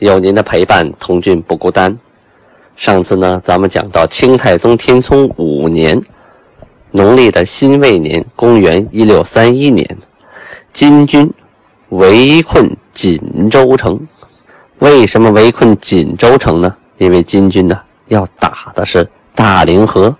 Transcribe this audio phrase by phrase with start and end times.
[0.00, 1.96] 有您的陪伴，童俊不孤单。
[2.74, 6.00] 上次呢，咱们讲到清太宗天聪五年，
[6.92, 9.98] 农历的辛未年，公元一六三一年，
[10.72, 11.30] 金军
[11.90, 14.00] 围困锦州城。
[14.78, 16.74] 为什么围困锦州城呢？
[16.96, 20.16] 因为金军呢要打的是大凌河。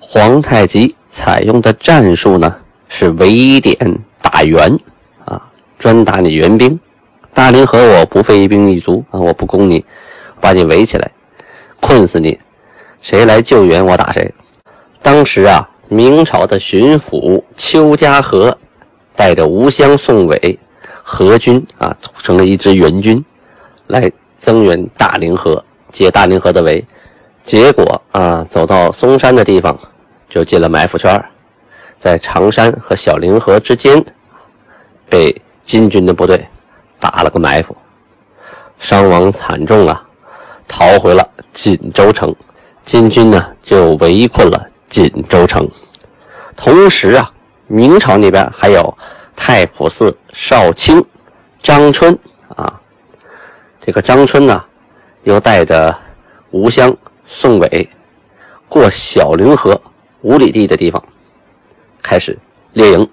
[0.00, 2.52] 皇太极采用的战术呢
[2.88, 3.76] 是围点
[4.20, 4.76] 打援，
[5.24, 5.40] 啊，
[5.78, 6.80] 专打你援兵。
[7.34, 9.18] 大凌河，我不费一兵一卒啊！
[9.18, 9.84] 我不攻你，
[10.40, 11.10] 把你围起来，
[11.80, 12.38] 困死你，
[13.02, 14.32] 谁来救援我打谁。
[15.02, 18.56] 当时啊，明朝的巡抚邱家和
[19.16, 20.58] 带着吴襄、宋伟
[21.02, 23.22] 合军啊，组成了一支援军，
[23.88, 26.84] 来增援大凌河，解大凌河的围。
[27.42, 29.76] 结果啊，走到嵩山的地方，
[30.30, 31.22] 就进了埋伏圈，
[31.98, 34.02] 在长山和小凌河之间，
[35.08, 36.46] 被金军的部队。
[37.04, 37.76] 打了个埋伏，
[38.78, 40.02] 伤亡惨重啊！
[40.66, 42.34] 逃回了锦州城，
[42.82, 45.70] 金军呢就围困了锦州城。
[46.56, 47.30] 同时啊，
[47.66, 48.96] 明朝那边还有
[49.36, 51.04] 太仆寺少卿
[51.60, 52.18] 张春
[52.56, 52.80] 啊，
[53.82, 54.64] 这个张春呢
[55.24, 55.94] 又带着
[56.52, 56.96] 吴襄、
[57.26, 57.90] 宋伟
[58.66, 59.78] 过小凌河
[60.22, 61.04] 五里地的地方，
[62.02, 62.38] 开始
[62.72, 63.06] 列营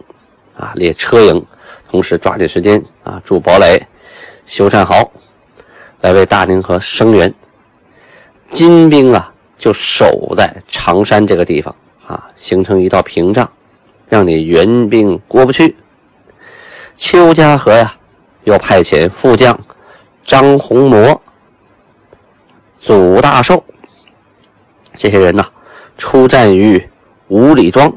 [0.56, 1.46] 啊，列车营。
[1.90, 3.86] 同时抓紧时间啊，筑堡垒、
[4.46, 5.12] 修战壕，
[6.00, 7.34] 来为大宁河声援。
[8.54, 11.76] 金兵啊，就守在长山这个地方
[12.08, 13.50] 啊，形成一道屏障，
[14.08, 15.76] 让你援兵过不去。
[16.96, 17.94] 邱家河呀，
[18.46, 19.60] 又派遣副将
[20.24, 21.22] 张洪模、
[22.80, 23.62] 祖大寿
[24.96, 25.46] 这些人呐，
[25.98, 26.90] 出战于
[27.28, 27.94] 五里庄。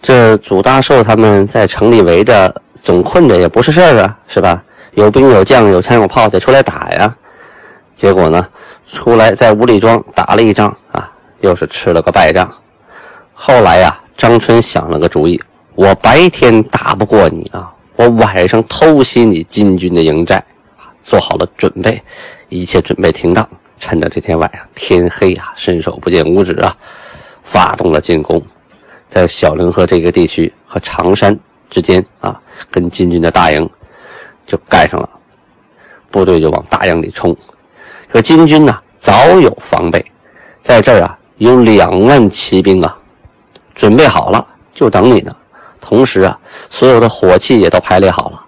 [0.00, 2.54] 这祖大寿他们在城里围着。
[2.82, 4.62] 总困着也不是事儿啊，是吧？
[4.92, 7.16] 有兵有将有枪有炮得出来打呀。
[7.96, 8.46] 结果呢，
[8.86, 12.48] 出来在五里庄打了一仗啊，又是吃了个败仗。
[13.34, 15.42] 后来呀，张春想了个主意：
[15.74, 20.40] 我白天打不过你啊，我晚上偷袭你金军的营寨，
[21.02, 22.00] 做好了准备，
[22.48, 23.44] 一切准备停当，
[23.80, 26.76] 趁着这天晚上天黑啊，伸手不见五指啊，
[27.42, 28.40] 发动了进攻，
[29.08, 31.38] 在小凌河这个地区和长山。
[31.68, 32.40] 之间啊，
[32.70, 33.68] 跟金军的大营
[34.46, 35.10] 就盖上了，
[36.12, 37.36] 部队就往大营里冲。
[38.08, 40.02] 可金军呢，早有防备，
[40.62, 42.96] 在这儿啊，有两万骑兵啊，
[43.74, 45.36] 准备好了，就等你呢。
[45.80, 46.38] 同时啊，
[46.70, 48.40] 所有的火器也都排列好了，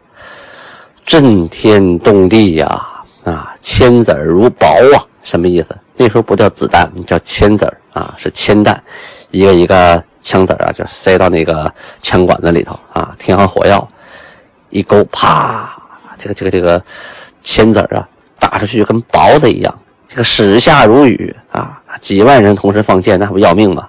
[1.05, 2.89] 震天动地呀，
[3.25, 5.77] 啊，千子如雹啊，什么意思？
[5.97, 8.81] 那时候不叫子弹，叫千子啊，是铅弹，
[9.33, 10.05] 一个一个。
[10.29, 11.73] 枪子啊，就塞到那个
[12.03, 13.89] 枪管子里头啊，填好火药，
[14.69, 15.71] 一勾，啪，
[16.19, 16.85] 这个这个这个
[17.43, 18.07] 铅子啊，
[18.39, 19.75] 打出去就跟雹子一样，
[20.07, 23.89] 这个矢下如雨啊，几万人同时放箭，那不要命吗？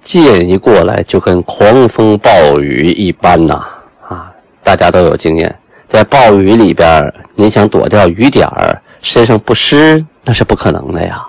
[0.00, 3.66] 箭一过来就跟狂风暴雨一般呐，
[4.08, 4.30] 啊，
[4.62, 5.52] 大家都有经验，
[5.88, 8.48] 在暴雨里边，你想躲掉雨点，
[9.02, 11.26] 身上不湿，那是不可能的呀。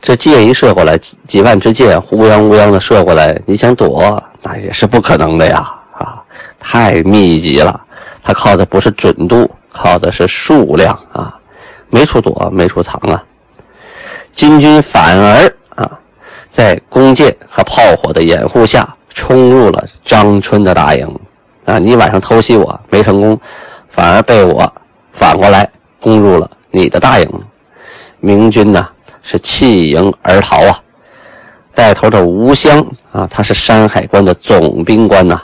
[0.00, 5.68] 这箭一射过来，几几万支箭乌泱乌泱的射过来，你想躲那也是不可能的呀！
[5.98, 6.22] 啊，
[6.60, 7.80] 太密集了，
[8.22, 11.34] 它靠的不是准度，靠的是数量啊，
[11.90, 13.22] 没处躲，没处藏啊。
[14.30, 15.98] 金军反而啊，
[16.50, 21.18] 在弓箭和炮火的掩护下，冲入了张春的大营
[21.64, 21.78] 啊！
[21.78, 23.40] 你晚上偷袭我没成功，
[23.88, 24.72] 反而被我
[25.10, 25.68] 反过来
[25.98, 27.28] 攻入了你的大营，
[28.20, 28.86] 明军呢？
[29.28, 30.80] 是弃营而逃啊！
[31.74, 32.78] 带头的吴襄
[33.10, 35.42] 啊，他是山海关的总兵官呐。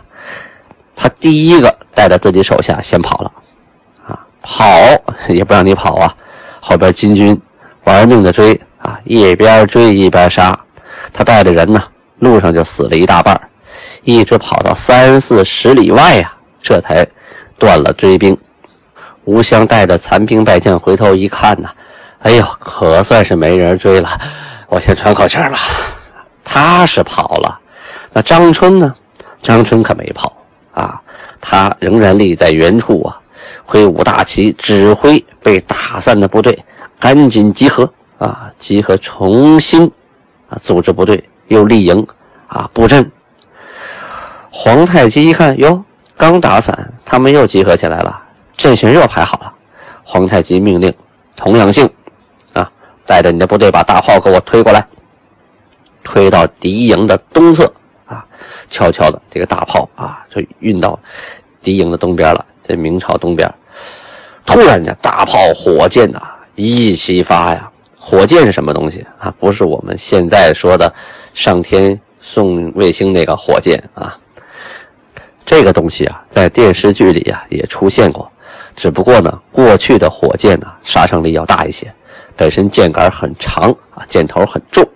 [0.94, 3.32] 他第一个带着自己手下先跑了，
[4.06, 4.64] 啊，跑
[5.29, 6.14] 也不让你跑啊！
[6.61, 7.37] 后边金军
[7.82, 10.56] 玩命的追啊，一边追一边杀。
[11.12, 11.82] 他带着人呢，
[12.20, 13.38] 路上就死了一大半，
[14.05, 16.32] 一直跑到三四十里外呀，
[16.62, 17.05] 这才
[17.58, 18.38] 断了追兵。
[19.25, 21.69] 吴襄带着残兵败将回头一看呐。
[22.23, 24.09] 哎呦，可算是没人追了，
[24.69, 25.59] 我先喘口气吧。
[26.45, 27.61] 他是跑了，
[28.13, 28.95] 那张春呢？
[29.43, 30.33] 张春可没跑
[30.73, 31.01] 啊，
[31.41, 33.19] 他仍然立在原处啊。
[33.65, 36.57] 挥舞大旗，指挥被打散的部队
[37.01, 38.49] 赶紧集合啊！
[38.59, 39.91] 集合，重新
[40.49, 42.07] 啊组织部队，又立营
[42.47, 43.11] 啊布阵。
[44.51, 45.83] 皇太极一看，哟，
[46.17, 48.23] 刚打散，他们又集合起来了，
[48.57, 49.53] 阵型又排好了。
[50.05, 50.93] 皇太极命令
[51.35, 51.89] 童养性，
[53.06, 54.87] 带着你的部队把大炮给我推过来，
[56.02, 57.72] 推到敌营的东侧
[58.06, 58.25] 啊，
[58.70, 60.99] 悄悄的这个大炮啊就运到
[61.62, 63.52] 敌营的东边了，在明朝东边。
[64.44, 66.20] 突然间，大炮、火箭呐
[66.56, 67.70] 一齐发呀！
[67.96, 69.32] 火箭是什么东西啊？
[69.38, 70.93] 不是我们现在说的
[71.32, 74.19] 上天送卫星那个火箭啊。
[75.46, 78.31] 这个东西啊，在电视剧里啊也出现过，
[78.75, 81.93] 只不过呢，过去的火箭呢杀伤力要大一些，
[82.37, 84.87] 本身箭杆很长啊，箭头很重，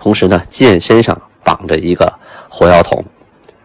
[0.00, 2.12] 同时呢，箭身上绑着一个
[2.48, 3.04] 火药桶，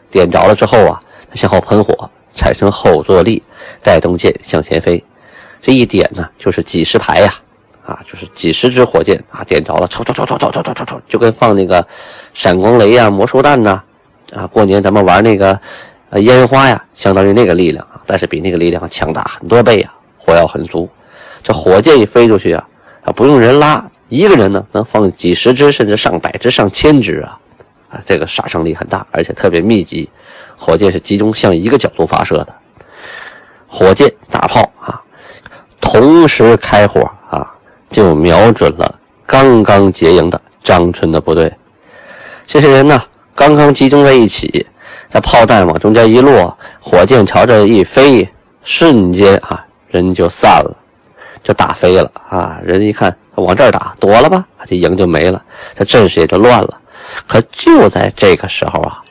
[0.09, 3.41] 点着了之后啊，它向后喷火，产生后坐力，
[3.83, 5.03] 带动箭向前飞。
[5.62, 7.33] 这一点呢，就是几十排呀，
[7.85, 11.85] 啊，就是几十支火箭啊，点着了，抽抽抽抽抽抽抽抽，就跟放那个
[12.33, 13.81] 闪光雷呀、魔术弹呐，
[14.33, 15.59] 啊，过年咱们玩那个。
[16.13, 20.89] 呃，烟花呀，相当于那个力量啊，但是比那个力量强大很多倍啊，火药很足。
[21.41, 22.67] 这火箭一飞出去啊，
[23.03, 27.39] 啊，不用人拉，一个人呢能放几十只，甚至上百只、上千只啊，
[27.89, 30.09] 啊，这个杀伤力很大，而且特别密集。
[30.56, 32.56] 火箭是集中向一个角度发射的，
[33.68, 35.01] 火箭、大炮啊，
[35.80, 37.51] 同时开火啊，
[37.89, 41.51] 就瞄准了刚刚结营的张春的部队。
[42.45, 43.01] 这些人呢，
[43.33, 44.68] 刚刚集中在一起。
[45.09, 48.25] 在炮弹往中间一落，火箭朝着一飞，
[48.63, 50.74] 瞬间啊，人就散了，
[51.43, 52.59] 就打飞了啊！
[52.63, 55.43] 人一看往这儿打，躲了吧，这营就没了，
[55.75, 56.79] 这阵势也就乱了。
[57.27, 59.01] 可就在这个时候啊，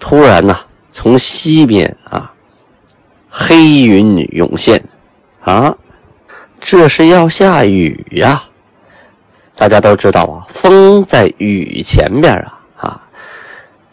[0.00, 0.56] 突然呢，
[0.92, 2.32] 从西边啊，
[3.28, 4.82] 黑云涌现，
[5.42, 5.76] 啊，
[6.60, 8.42] 这是要下雨呀！
[9.54, 13.02] 大家都知道啊，风在雨前边啊啊。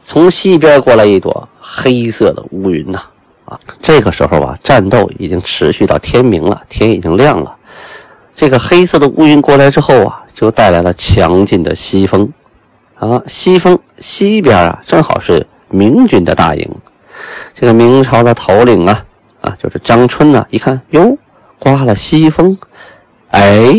[0.03, 3.03] 从西边过来一朵黑色的乌云呐，
[3.81, 7.55] 这个时候啊，战斗已经持续到天明了，天已经亮了。
[8.35, 12.31] 这个黑色的乌云过来之后啊，就带来了强劲的西风，
[12.95, 16.75] 啊，西风西边啊，正好是明军的大营。
[17.53, 19.03] 这个明朝的头领啊，
[19.41, 21.17] 啊，就是张春呐，一看哟，
[21.59, 22.57] 刮了西风，
[23.31, 23.73] 哎，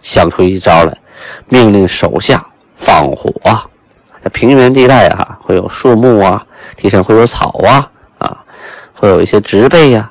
[0.00, 0.98] 想出一招来，
[1.48, 2.44] 命令手下
[2.74, 3.64] 放火啊。
[4.20, 6.44] 在平原地带啊，会有树木啊，
[6.76, 7.88] 地上会有草，啊，
[9.02, 10.08] 会有一些植被呀。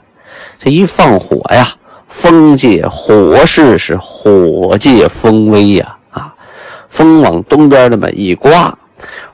[0.60, 1.66] 这一放火呀，
[2.10, 6.36] 风借火势，是火借风威呀，啊，
[6.90, 8.78] 风往东边那么一刮，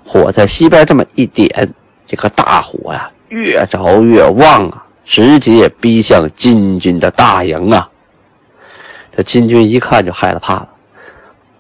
[0.06, 1.74] 火在西边这么一点，
[2.06, 7.90] 这个大火呀，越着越旺啊，直接逼向金军的大营啊。
[9.16, 10.70] 这金军一看就害了怕了，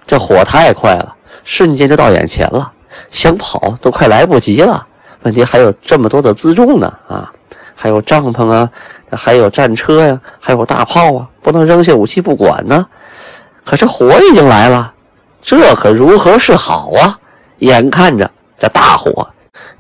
[0.05, 2.71] 这火太快了，瞬间就到眼前了。
[3.09, 4.85] 想跑都快来不及了，
[5.23, 7.31] 问题还有这么多的辎重呢啊，
[7.79, 8.67] 还有帐篷啊，
[9.11, 12.85] 还有战车呀，还有大炮啊，不能扔下武器不管呢。
[13.63, 14.91] 可是火已经来了，
[15.43, 17.19] 这可如何是好啊？
[17.59, 19.27] 眼看着这大火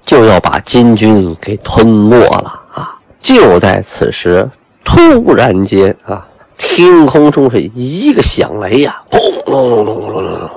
[0.05, 2.95] 就要把金军给吞没了啊！
[3.19, 4.47] 就在此时，
[4.83, 6.25] 突然间啊，
[6.57, 10.49] 天空中是一个响雷呀，轰隆隆隆隆隆，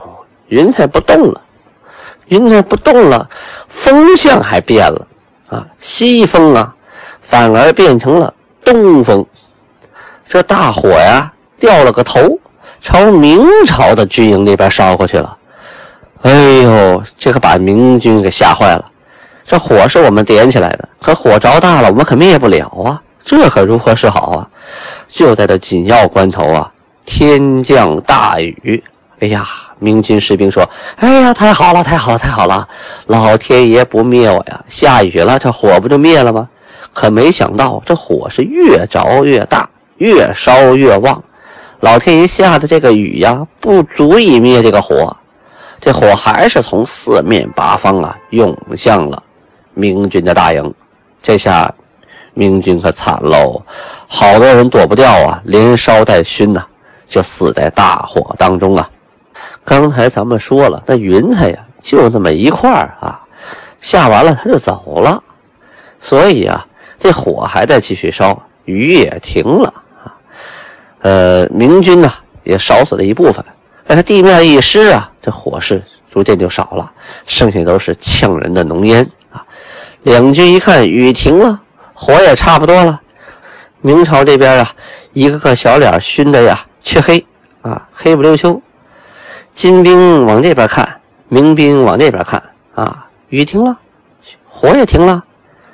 [0.49, 1.41] 云彩不动了。
[2.29, 3.29] 云彩不动了，
[3.67, 5.07] 风向还变了
[5.49, 5.67] 啊！
[5.81, 6.73] 西风啊，
[7.31, 8.35] 反而变成了
[8.65, 9.25] 东风。
[10.27, 12.19] 这大火呀，掉了个头，
[12.81, 15.37] 朝明朝的军营那边烧过去了。
[16.23, 16.33] 哎
[16.63, 18.85] 呦，这可把明军给吓坏了。
[19.45, 23.01] 这火是我们点起来的，可火着大了，我们可灭不了啊！
[23.25, 24.49] 这可如何是好啊？
[25.07, 26.69] 就在这紧要关头啊，
[27.07, 28.83] 天降大雨。
[29.21, 29.47] 哎呀！
[29.83, 30.69] 明军士兵说
[31.01, 32.69] ：“哎呀，太好了，太好了，太好了！
[33.07, 34.63] 老天爷不灭我呀！
[34.69, 36.47] 下雨了，这火不就灭了吗？
[36.93, 39.69] 可没想到，这火是越着越大，
[39.99, 41.23] 越烧越旺。
[41.81, 45.17] 老天爷下的这个雨呀，不足以灭这个火，
[45.81, 49.23] 这火还是从四面八方啊涌向了
[49.75, 50.75] 明军的大营。
[51.23, 51.73] 这下
[52.35, 53.63] 明军可惨喽，
[54.07, 56.65] 好多人躲不掉啊，连烧带熏呐，
[57.07, 58.89] 就死在大火当中啊！”
[59.65, 62.71] 刚才咱们说了，那云彩呀，就那么一块
[63.01, 63.21] 啊，
[63.81, 65.23] 下完了他就走了，
[65.99, 66.67] 所以啊，
[67.01, 69.73] 这火还在继续烧，雨也停了
[70.05, 70.15] 啊。
[71.01, 72.13] 呃，明军呢
[72.45, 73.43] 也烧死了一部分，
[73.87, 76.93] 但是地面一湿啊，这火势逐渐就少了，
[77.27, 79.43] 剩下都是呛人的浓烟啊。
[80.03, 81.59] 两军一看雨停了，
[81.95, 83.01] 火也差不多了，
[83.81, 84.71] 明朝这边啊，
[85.15, 87.27] 一个个小脸熏的呀，黢黑
[87.63, 88.61] 啊，黑不溜秋。
[89.53, 92.43] 金兵往这边看，明兵往那边看
[92.75, 93.77] 啊，雨停了，
[94.47, 95.25] 火也停了，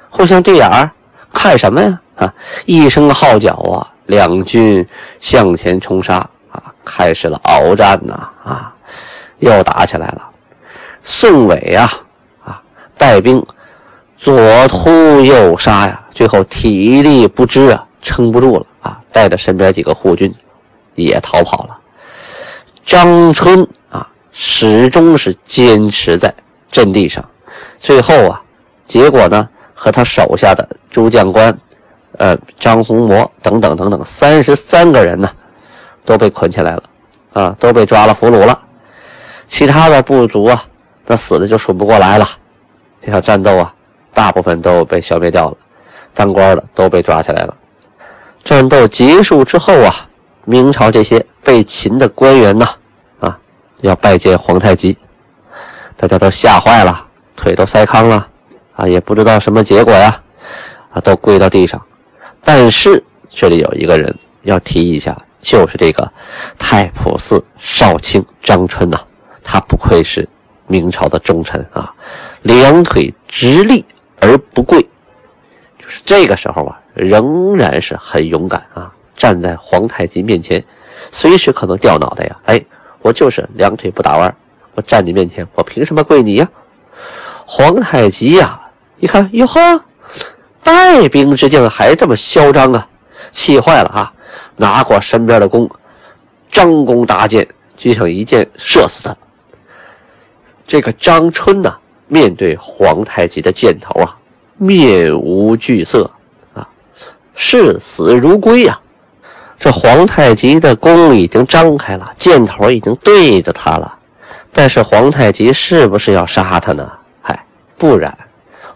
[0.08, 0.90] 互相对眼儿，
[1.32, 2.00] 看什么呀？
[2.16, 4.86] 啊，一声号角啊，两军
[5.20, 6.16] 向前冲杀
[6.50, 8.74] 啊，开始了鏖战呐啊，
[9.38, 10.22] 又打起来了。
[11.02, 11.90] 宋伟啊
[12.44, 12.62] 啊，
[12.96, 13.44] 带兵
[14.16, 14.34] 左
[14.68, 14.90] 突
[15.20, 17.82] 右杀呀，最后体力不支啊。
[18.02, 19.00] 撑不住了啊！
[19.10, 20.32] 带着身边几个护军
[20.94, 21.76] 也逃跑了。
[22.84, 26.32] 张春啊，始终是坚持在
[26.70, 27.24] 阵地上。
[27.80, 28.40] 最后啊，
[28.86, 31.54] 结果呢，和他手下的诸将官，
[32.16, 35.30] 呃，张洪模等等等等三十三个人呢，
[36.06, 36.82] 都被捆起来了
[37.34, 38.58] 啊，都被抓了俘虏了。
[39.46, 40.64] 其他的部族啊，
[41.04, 42.26] 那死的就数不过来了。
[43.04, 43.74] 这场战斗啊，
[44.14, 45.56] 大部分都被消灭掉了，
[46.14, 47.54] 当官的都被抓起来了。
[48.42, 49.92] 战斗结束之后啊，
[50.46, 52.66] 明朝这些被擒的官员呢，
[53.20, 53.38] 啊，
[53.82, 54.96] 要拜见皇太极，
[55.94, 57.04] 大家都吓坏了，
[57.36, 58.26] 腿都塞糠了，
[58.76, 60.22] 啊，也不知道什么结果呀，
[61.00, 61.80] 都跪到地上。
[62.42, 66.12] 但是这里有一个人要提一下，就是这个
[66.58, 68.98] 太仆寺少卿张春呐，
[69.42, 70.28] 他不愧是
[70.66, 71.92] 明朝的忠臣啊，
[72.42, 73.84] 两腿直立
[74.20, 74.80] 而不跪，
[75.78, 76.80] 就是这个时候啊。
[76.98, 78.90] 仍然是很勇敢啊！
[79.14, 80.64] 站在皇太极面前，
[81.10, 82.36] 随时可能掉脑袋呀！
[82.46, 82.64] 哎，
[83.02, 84.34] 我就是两腿不打弯，
[84.74, 86.48] 我站你面前，我凭什么跪你呀？
[87.44, 88.58] 皇太极呀，
[88.98, 89.84] 一看哟呵，
[90.66, 92.88] 带兵之将还这么嚣张啊！
[93.30, 94.12] 气坏了啊！
[94.56, 95.70] 拿过身边的弓，
[96.50, 97.46] 张弓搭箭，
[97.76, 99.16] 举起一箭射死他。
[100.66, 101.76] 这个张春呐，
[102.08, 104.16] 面对皇太极的箭头啊，
[104.58, 106.10] 面无惧色
[106.52, 106.66] 啊。
[107.36, 108.76] 视死如归呀！
[109.60, 113.96] 这皇太极的弓已经张开了，箭头已经对着他了。
[114.52, 116.90] 但是皇太极是不是要杀他呢？
[117.22, 117.44] 嗨，
[117.78, 118.12] 不然。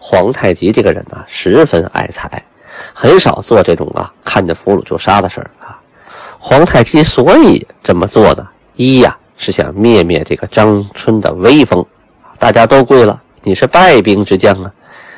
[0.03, 2.43] 皇太极这个人呢，十分爱财，
[2.91, 5.79] 很少做这种啊看见俘虏就杀的事儿啊。
[6.39, 11.85] 皇太极所以这么做呢，一呀是想灭灭这个张春的威风。
[12.39, 14.71] 大家都跪了，你是败兵之将啊，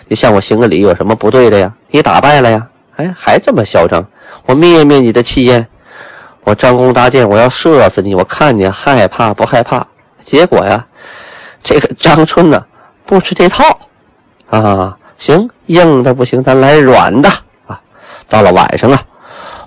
[0.10, 1.74] 你向我行个礼有什么不对的呀？
[1.88, 2.68] 你打败了呀。
[2.98, 4.06] 哎，还这么嚣张！
[4.46, 5.66] 我灭灭你的气焰！
[6.44, 8.14] 我张弓搭箭，我要射死你！
[8.14, 9.88] 我看你害怕不害怕？
[10.20, 10.86] 结果呀，
[11.64, 12.66] 这个张春呢，
[13.06, 13.80] 不吃这套
[14.62, 14.98] 啊！
[15.18, 17.30] 行，硬的不行，咱来软的
[17.66, 17.82] 啊！
[18.28, 19.02] 到了晚上啊，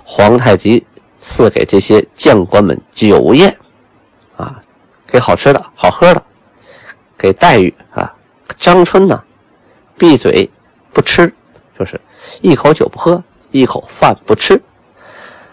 [0.05, 0.85] 皇太极
[1.17, 3.57] 赐给这些将官们酒宴
[4.37, 4.61] 啊，
[5.05, 6.23] 给好吃的好喝的，
[7.17, 8.13] 给待遇啊。
[8.57, 9.21] 张春呢，
[9.97, 10.49] 闭嘴
[10.93, 11.33] 不吃，
[11.77, 11.99] 就是。
[12.41, 14.61] 一口酒不喝，一口饭不吃。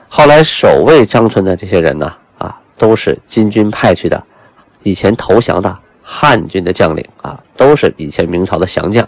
[0.08, 4.22] 后来守卫张春的这些人呢，啊，都是金军派去的，
[4.82, 9.02] 以前投降的汉军的将领啊，都是以前明朝的降将，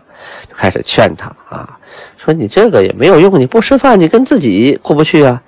[0.49, 1.79] 就开始劝他啊，
[2.17, 5.43] 说你这个也没有用，你不吃饭，你跟自己过不去啊，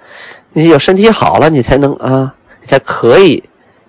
[0.53, 3.43] 你有身体好了，你才能啊，你才可以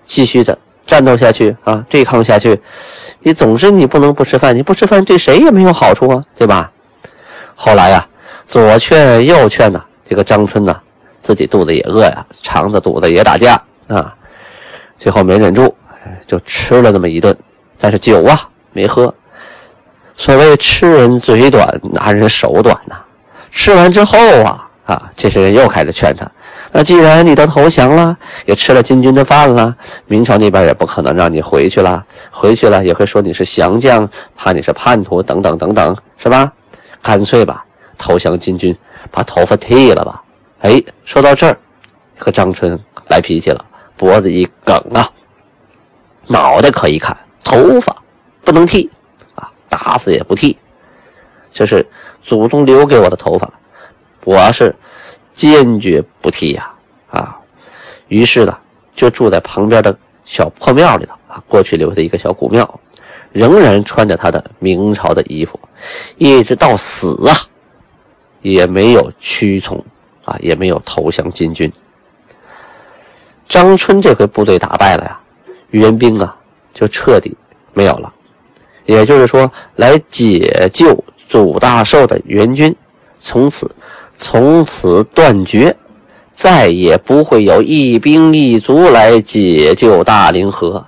[0.03, 2.59] 继续的战斗下去啊，对抗下去。
[3.21, 6.71] 你总之你不能不吃饭，你不吃饭对谁也没有好处啊，对吧？
[7.53, 8.07] 后来呀。
[8.47, 10.75] 左劝右劝呐，这个张春呐，
[11.21, 14.11] 自己肚子也饿呀，肠子肚子也打架啊，
[14.97, 15.75] 最后没忍住，
[16.25, 17.37] 就吃了那么一顿，
[17.79, 19.13] 但是酒啊没喝。
[20.15, 22.95] 所谓吃人嘴短，拿人手短呐。
[23.49, 26.29] 吃完之后啊啊，这些人又开始劝他，
[26.71, 29.75] 那既然你都投降了，也吃了金军的饭了，
[30.07, 36.51] 明朝那边也不可能让你回去了，回去了也会说你是降将，怕你是叛徒等等等等，是吧？
[37.01, 37.63] 干脆吧。
[37.97, 38.75] 投降金军，
[39.11, 40.23] 把头发剃了吧。
[40.61, 41.57] 哎，说到这儿，
[42.17, 43.63] 和张春来脾气了，
[43.95, 45.07] 脖子一梗啊，
[46.27, 47.15] 脑袋可以砍，
[47.49, 47.95] 头发
[48.43, 48.89] 不能剃
[49.35, 50.55] 啊，打死也不剃。
[51.51, 51.85] 这是
[52.23, 53.51] 祖宗留给我的头发，
[54.23, 54.75] 我是
[55.33, 56.71] 坚决不剃呀
[57.09, 57.35] 啊。
[58.07, 58.55] 于是呢，
[58.95, 62.79] 就住在旁边的小破庙里头啊，过去留的一个小古庙，
[63.31, 65.59] 仍然穿着他的明朝的衣服，
[66.17, 67.35] 一直到死啊。
[68.41, 69.83] 也没有屈从
[70.23, 71.69] 啊，也没有投降金军。
[73.49, 75.19] 张春这回部队打败了呀，
[75.71, 76.37] 援兵啊
[76.73, 77.35] 就彻底
[77.79, 78.13] 没有了。
[78.85, 82.75] 也就是说，来解救祖大寿的援军，
[83.21, 83.73] 从此
[84.17, 85.73] 从此断绝，
[86.33, 90.85] 再也不会有一兵一卒来解救大凌河。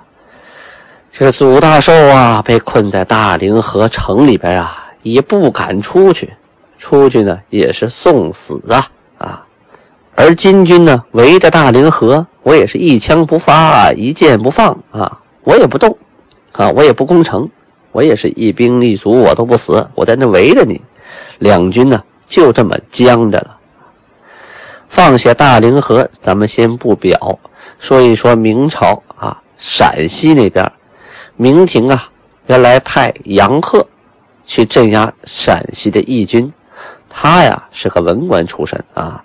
[1.10, 6.34] 这个祖大寿啊，被困在大凌河城里边啊，也不敢出去。
[6.78, 9.46] 出去呢也是送死啊啊！
[10.16, 15.96] 而金军呢，围着大凌河，我也是一枪不发，一箭不放啊，我也不动
[16.52, 17.50] 啊，我也不攻城，
[17.92, 20.82] 我也是一兵一卒，我都不死，我在那围着你。
[21.40, 23.58] 两军呢，就这么僵着了。
[24.88, 27.40] 放下大凌河，咱们先不表，
[27.80, 30.70] 说一说明朝啊，陕西那边，
[31.38, 32.10] 明廷啊，
[32.48, 33.88] 原来派杨鹤
[34.46, 36.52] 去镇压陕西的义军，
[37.10, 39.24] 他呀是个文官出身啊，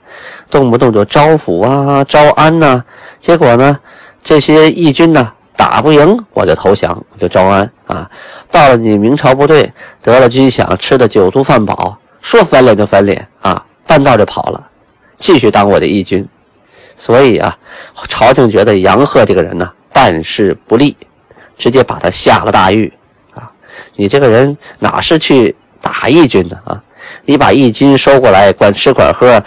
[0.48, 2.84] 动不动就招抚啊、招安呐。
[3.20, 3.78] 结果呢，
[4.22, 8.08] 这些义军呢打不赢，我就投降，我就招安啊。
[8.50, 9.72] 到了你明朝部队，
[10.02, 14.68] 得了军饷，吃的酒足饭饱，说翻脸就翻脸啊，半道就跑了。
[15.16, 16.28] 继续当我的义军，
[16.96, 17.56] 所以啊，
[18.06, 20.94] 朝廷觉得杨鹤这个人呢办事不力，
[21.56, 22.92] 直接把他下了大狱
[23.34, 23.50] 啊！
[23.94, 26.82] 你这个人哪是去打义军的啊？
[27.24, 29.42] 你把义军收过来管吃管喝，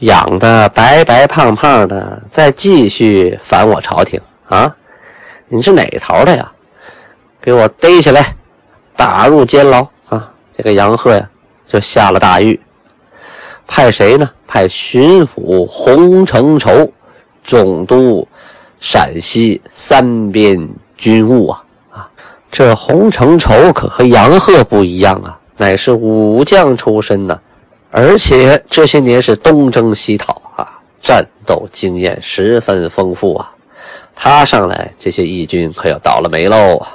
[0.00, 4.72] 养的白白胖胖的，再继续反我朝廷啊？
[5.52, 6.50] 你是哪头的呀？
[7.42, 8.36] 给我逮起来，
[8.94, 10.30] 打入监牢啊！
[10.56, 11.28] 这个杨鹤呀
[11.66, 12.58] 就下了大狱。
[13.66, 14.30] 派谁呢？
[14.46, 16.92] 派巡抚洪承畴
[17.42, 18.26] 总督
[18.78, 22.10] 陕西三边军务啊啊！
[22.48, 27.36] 这洪承畴可和杨鹤不一样啊，乃是武将出身呐，
[27.90, 33.52] 而且这些年是东征西讨啊，战斗经验十分丰富啊。
[34.14, 36.86] 他上来，这些义军可要倒了霉喽！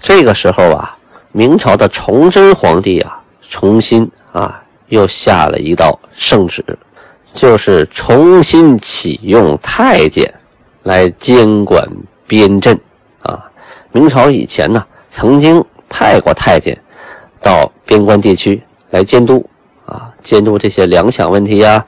[0.00, 0.96] 这个时候啊，
[1.32, 4.58] 明朝的崇祯皇帝啊，重新啊。
[4.88, 6.62] 又下了一道圣旨，
[7.32, 10.30] 就是重新启用太监
[10.82, 11.88] 来监管
[12.26, 12.78] 边镇
[13.22, 13.42] 啊。
[13.90, 16.78] 明朝以前呢，曾经派过太监
[17.40, 19.48] 到边关地区来监督
[19.86, 21.82] 啊，监督这些粮饷问题呀，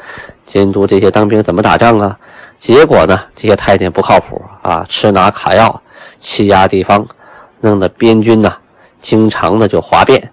[0.46, 2.18] 监督这些当兵怎么打仗啊。
[2.58, 5.82] 结果呢，这些太监不靠谱啊，吃拿卡要，
[6.18, 7.06] 欺压地方，
[7.60, 8.54] 弄得边军呢
[9.00, 10.30] 经常的就哗变。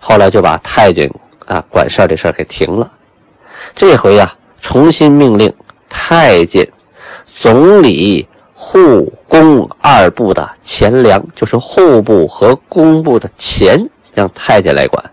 [0.00, 1.10] 后来就把太监。
[1.46, 2.88] 啊，管事儿的事儿给停了。
[3.74, 5.52] 这回呀，重新命令
[5.88, 6.64] 太监、
[7.26, 15.04] 总理、户、工二部的钱粮，就是户部和工部的钱，让太监来管。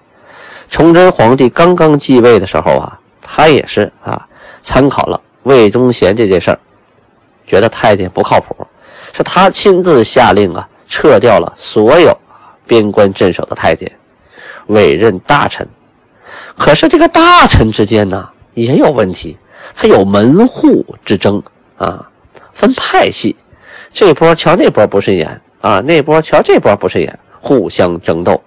[0.70, 4.28] 崇祯皇帝刚刚继位的时候啊，他也是啊，
[4.62, 6.60] 参考了魏忠贤这件事儿，
[7.46, 8.54] 觉得太监不靠谱，
[9.14, 12.16] 是他亲自下令啊，撤掉了所有
[12.66, 13.90] 边关镇守的太监，
[14.68, 15.66] 委任大臣。
[16.58, 19.38] 可是这个大臣之间呢也有问题，
[19.74, 21.42] 他有门户之争
[21.78, 22.06] 啊，
[22.52, 23.34] 分派系，
[23.94, 28.42] 这波瞧那波不顺眼啊，那波瞧这波不顺眼，互相争斗，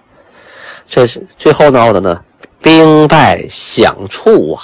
[0.85, 2.21] 这是最后闹的呢，
[2.61, 4.61] 兵败饷处啊，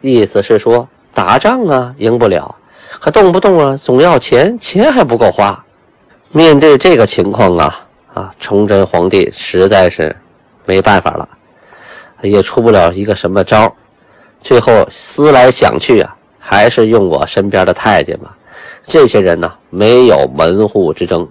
[0.00, 2.54] 意思是说打仗啊赢不了，
[3.00, 5.64] 可动不动啊总要钱，钱还不够花。
[6.30, 10.14] 面对这个情况啊啊，崇祯皇帝实在是
[10.64, 11.28] 没办法了。
[12.22, 13.74] 也出不了一个什么招
[14.40, 18.36] 最后思来想去啊，还是用我身边的太监吧。
[18.84, 21.28] 这些人呢，没有门户之争，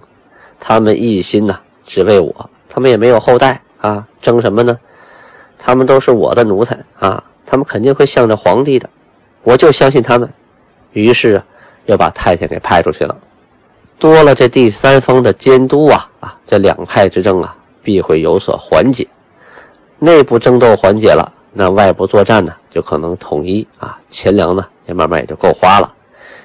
[0.60, 4.78] 他们一心呢，只为我，他们也没有后代啊，争什么呢？
[5.58, 8.88] 他们都是我的奴才啊，他们肯定会向着皇帝的，
[9.42, 10.28] 我就相信他们。
[10.92, 11.42] 于是，
[11.86, 13.16] 又把太监给派出去了，
[13.98, 19.08] 多了这第三方的监督啊啊，这两派之争啊，必会有所缓解。
[19.98, 25.92] 内部争斗缓解了，那外部作战呢就可能统一啊，钱粮呢也慢慢也就够花了。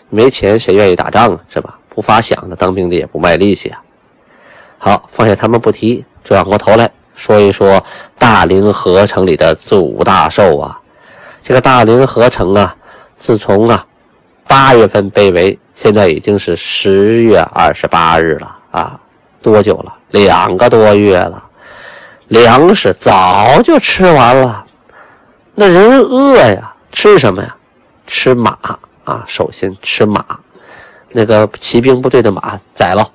[0.10, 1.78] 没钱谁愿意打仗啊，是吧？
[1.90, 3.82] 不发饷的当兵的也不卖力气啊。
[4.78, 7.84] 好，放下他们不提，转过头来说一说
[8.18, 10.80] 大凌河城里的祖大寿啊。
[11.42, 12.76] 这个大凌河城啊，
[13.18, 13.86] 自从啊
[14.48, 18.98] 八月份被围，现在已经是十月二十八日了啊，
[19.42, 19.94] 多久了？
[20.12, 21.44] 两个多月了。
[22.28, 24.66] 粮食早就吃完了，
[25.56, 27.56] 那人饿呀，吃什么呀？
[28.06, 28.58] 吃马
[29.04, 29.24] 啊！
[29.26, 30.24] 首先吃马，
[31.12, 33.10] 那个骑兵部队的马宰了，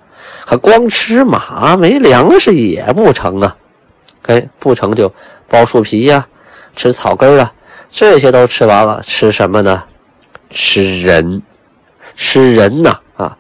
[0.47, 3.57] 可光吃马没粮食也不成啊！
[4.23, 5.13] 哎，不成就
[5.51, 6.27] 剥树皮呀，
[6.75, 7.53] 吃草根啊，
[7.91, 9.83] 这些都吃完了，吃什么呢？
[10.53, 11.43] 吃人，
[12.15, 13.01] 吃人呐！
[13.17, 13.37] 啊，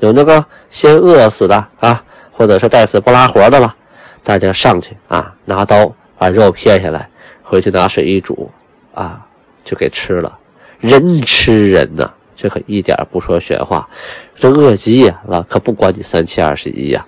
[0.00, 3.74] 有那个先饿死的啊，或者是带死不拉活的了。
[4.22, 7.08] 大家上去啊，拿刀把肉片下来，
[7.42, 8.50] 回去拿水一煮，
[8.92, 9.24] 啊，
[9.64, 10.38] 就给吃了。
[10.80, 13.88] 人吃人呐，这可一点不说玄话。
[14.34, 17.06] 这饿急了，可不管你三七二十一呀。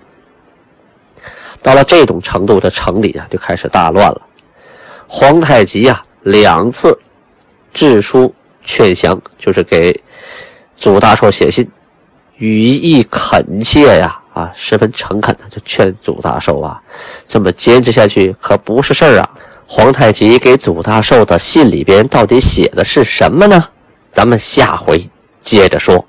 [1.61, 4.21] 到了这种程度，这城里啊就开始大乱了。
[5.07, 6.97] 皇太极呀两次
[7.73, 9.99] 致书劝降，就是给
[10.77, 11.69] 祖大寿写信，
[12.37, 16.81] 语意恳切呀，啊，十分诚恳的就劝祖大寿啊，
[17.27, 19.29] 这么坚持下去可不是事儿啊。
[19.67, 23.63] 皇太极给祖大寿的信里边到底写的是什么呢？
[24.11, 25.07] 咱们下回
[25.41, 26.03] 接着说。